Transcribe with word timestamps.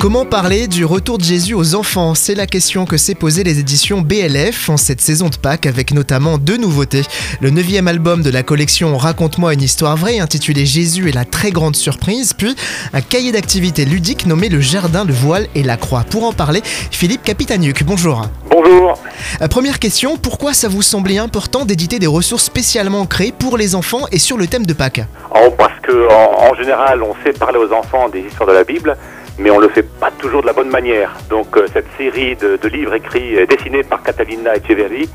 Comment 0.00 0.24
parler 0.24 0.68
du 0.68 0.84
retour 0.84 1.18
de 1.18 1.24
Jésus 1.24 1.54
aux 1.54 1.74
enfants? 1.74 2.14
C'est 2.14 2.36
la 2.36 2.46
question 2.46 2.86
que 2.86 2.96
s'est 2.96 3.16
posée 3.16 3.42
les 3.42 3.58
éditions 3.58 4.00
BLF 4.00 4.68
en 4.68 4.76
cette 4.76 5.00
saison 5.00 5.28
de 5.28 5.34
Pâques 5.34 5.66
avec 5.66 5.92
notamment 5.92 6.38
deux 6.38 6.56
nouveautés. 6.56 7.02
Le 7.40 7.50
neuvième 7.50 7.88
album 7.88 8.22
de 8.22 8.30
la 8.30 8.44
collection 8.44 8.96
Raconte-moi 8.96 9.54
une 9.54 9.62
histoire 9.62 9.96
vraie 9.96 10.20
intitulé 10.20 10.66
Jésus 10.66 11.08
et 11.08 11.12
la 11.12 11.24
très 11.24 11.50
grande 11.50 11.74
surprise, 11.74 12.32
puis 12.32 12.54
un 12.92 13.00
cahier 13.00 13.32
d'activités 13.32 13.84
ludiques 13.84 14.24
nommé 14.26 14.48
Le 14.48 14.60
Jardin, 14.60 15.04
le 15.04 15.12
Voile 15.12 15.48
et 15.56 15.64
la 15.64 15.76
Croix. 15.76 16.04
Pour 16.08 16.22
en 16.22 16.32
parler, 16.32 16.62
Philippe 16.64 17.24
Capitaniuk, 17.24 17.82
bonjour. 17.82 18.22
Bonjour. 18.48 19.02
Euh, 19.42 19.48
Première 19.48 19.80
question, 19.80 20.16
pourquoi 20.16 20.54
ça 20.54 20.68
vous 20.68 20.82
semblait 20.82 21.18
important 21.18 21.64
d'éditer 21.64 21.98
des 21.98 22.06
ressources 22.06 22.44
spécialement 22.44 23.04
créées 23.04 23.34
pour 23.36 23.56
les 23.58 23.74
enfants 23.74 24.06
et 24.12 24.20
sur 24.20 24.36
le 24.36 24.46
thème 24.46 24.64
de 24.64 24.74
Pâques? 24.74 25.02
Oh, 25.34 25.50
parce 25.58 25.78
que 25.82 26.08
en, 26.08 26.52
en 26.52 26.54
général, 26.54 27.02
on 27.02 27.14
sait 27.24 27.32
parler 27.32 27.58
aux 27.58 27.72
enfants 27.72 28.08
des 28.08 28.20
histoires 28.20 28.48
de 28.48 28.54
la 28.54 28.62
Bible, 28.64 28.96
mais 29.38 29.50
on 29.50 29.58
le 29.58 29.68
fait 29.68 29.82
pas 29.82 30.10
toujours 30.10 30.42
de 30.42 30.46
la 30.46 30.52
bonne 30.52 30.70
manière. 30.70 31.12
Donc 31.30 31.56
euh, 31.56 31.66
cette 31.72 31.86
série 31.96 32.36
de, 32.36 32.58
de 32.60 32.68
livres 32.68 32.94
écrits 32.94 33.36
et 33.36 33.46
dessinés 33.46 33.82
par 33.82 34.02
Catalina 34.02 34.56
Echeverri, 34.56 35.08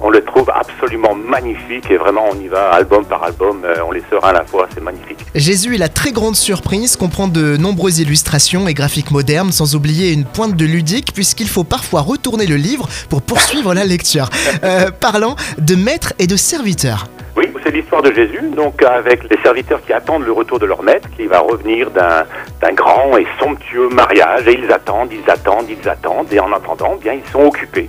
on 0.00 0.10
le 0.10 0.22
trouve 0.22 0.50
absolument 0.54 1.14
magnifique 1.14 1.90
et 1.90 1.96
vraiment 1.96 2.26
on 2.30 2.40
y 2.40 2.48
va 2.48 2.70
album 2.70 3.04
par 3.04 3.24
album, 3.24 3.62
euh, 3.64 3.76
on 3.86 3.90
les 3.90 4.02
sort 4.10 4.24
à 4.24 4.32
la 4.32 4.44
fois, 4.44 4.68
c'est 4.72 4.82
magnifique. 4.82 5.18
Jésus 5.34 5.74
et 5.74 5.78
la 5.78 5.88
très 5.88 6.12
grande 6.12 6.36
surprise 6.36 6.96
comprend 6.96 7.28
de 7.28 7.56
nombreuses 7.56 7.98
illustrations 7.98 8.68
et 8.68 8.74
graphiques 8.74 9.10
modernes, 9.10 9.52
sans 9.52 9.74
oublier 9.74 10.12
une 10.12 10.24
pointe 10.24 10.54
de 10.54 10.64
ludique, 10.64 11.12
puisqu'il 11.12 11.48
faut 11.48 11.64
parfois 11.64 12.00
retourner 12.00 12.46
le 12.46 12.56
livre 12.56 12.88
pour 13.08 13.22
poursuivre 13.22 13.74
la 13.74 13.84
lecture. 13.84 14.28
Euh, 14.64 14.90
parlant 14.90 15.36
de 15.58 15.76
maître 15.76 16.14
et 16.18 16.26
de 16.26 16.36
serviteur. 16.36 17.06
Oui, 17.36 17.46
c'est 17.62 17.70
l'histoire 17.70 18.02
de 18.02 18.12
Jésus, 18.12 18.40
donc 18.56 18.82
avec 18.82 19.28
les 19.30 19.36
serviteurs 19.42 19.80
qui 19.86 19.92
attendent 19.92 20.24
le 20.24 20.32
retour 20.32 20.58
de 20.58 20.66
leur 20.66 20.82
maître, 20.82 21.08
qui 21.16 21.26
va 21.26 21.38
revenir 21.38 21.90
d'un 21.90 22.24
d'un 22.60 22.72
grand 22.72 23.16
et 23.16 23.26
somptueux 23.40 23.88
mariage, 23.90 24.48
et 24.48 24.58
ils 24.62 24.72
attendent, 24.72 25.10
ils 25.12 25.30
attendent, 25.30 25.66
ils 25.70 25.88
attendent, 25.88 26.32
et 26.32 26.40
en 26.40 26.52
attendant, 26.52 26.96
bien, 27.00 27.12
ils 27.14 27.30
sont 27.32 27.42
occupés. 27.44 27.88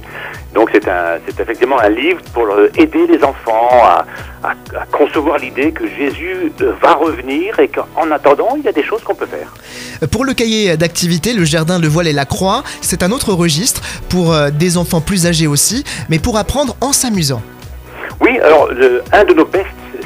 Donc 0.53 0.69
c'est 0.71 0.87
un, 0.87 1.17
c'est 1.25 1.39
effectivement 1.39 1.79
un 1.79 1.89
livre 1.89 2.21
pour 2.33 2.45
euh, 2.47 2.69
aider 2.75 3.07
les 3.07 3.23
enfants 3.23 3.69
à, 3.83 4.05
à, 4.43 4.49
à 4.51 4.85
concevoir 4.91 5.37
l'idée 5.39 5.71
que 5.71 5.87
Jésus 5.87 6.51
euh, 6.61 6.73
va 6.81 6.93
revenir 6.93 7.59
et 7.59 7.67
qu'en 7.67 8.11
attendant, 8.11 8.49
il 8.57 8.63
y 8.63 8.67
a 8.67 8.71
des 8.71 8.83
choses 8.83 9.01
qu'on 9.03 9.15
peut 9.15 9.27
faire. 9.27 9.51
Pour 10.11 10.23
le 10.23 10.33
cahier 10.33 10.77
d'activité, 10.77 11.33
le 11.33 11.45
jardin, 11.45 11.79
le 11.79 11.87
voile 11.87 12.07
et 12.07 12.13
la 12.13 12.25
croix, 12.25 12.63
c'est 12.81 13.01
un 13.03 13.11
autre 13.11 13.33
registre 13.33 13.81
pour 14.09 14.33
euh, 14.33 14.49
des 14.51 14.77
enfants 14.77 15.01
plus 15.01 15.25
âgés 15.25 15.47
aussi, 15.47 15.83
mais 16.09 16.19
pour 16.19 16.37
apprendre 16.37 16.75
en 16.81 16.93
s'amusant. 16.93 17.41
Oui, 18.21 18.37
alors 18.39 18.67
le- 18.71 19.01
un 19.13 19.23
de 19.23 19.33
nos 19.33 19.45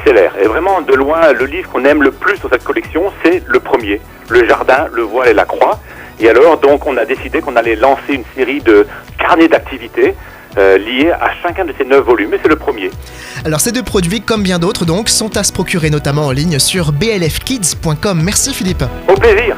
et 0.05 0.47
vraiment 0.47 0.81
de 0.81 0.93
loin 0.93 1.31
le 1.33 1.45
livre 1.45 1.69
qu'on 1.69 1.85
aime 1.85 2.03
le 2.03 2.11
plus 2.11 2.39
dans 2.41 2.49
cette 2.49 2.63
collection, 2.63 3.11
c'est 3.23 3.43
le 3.45 3.59
premier, 3.59 4.01
Le 4.29 4.47
Jardin, 4.47 4.87
le 4.91 5.03
Voile 5.03 5.29
et 5.29 5.33
la 5.33 5.45
Croix. 5.45 5.79
Et 6.19 6.29
alors 6.29 6.57
donc 6.57 6.85
on 6.85 6.97
a 6.97 7.05
décidé 7.05 7.41
qu'on 7.41 7.55
allait 7.55 7.75
lancer 7.75 8.13
une 8.13 8.23
série 8.35 8.61
de 8.61 8.85
carnets 9.17 9.47
d'activités 9.47 10.13
euh, 10.57 10.77
liés 10.77 11.11
à 11.11 11.31
chacun 11.41 11.65
de 11.65 11.73
ces 11.77 11.85
neuf 11.85 12.05
volumes, 12.05 12.33
et 12.33 12.39
c'est 12.41 12.49
le 12.49 12.55
premier. 12.55 12.91
Alors 13.45 13.59
ces 13.59 13.71
deux 13.71 13.83
produits, 13.83 14.21
comme 14.21 14.43
bien 14.43 14.59
d'autres 14.59 14.85
donc, 14.85 15.09
sont 15.09 15.35
à 15.37 15.43
se 15.43 15.51
procurer 15.51 15.89
notamment 15.89 16.27
en 16.27 16.31
ligne 16.31 16.59
sur 16.59 16.91
blfkids.com. 16.91 18.21
Merci 18.21 18.53
Philippe. 18.53 18.83
Au 19.07 19.15
plaisir 19.15 19.57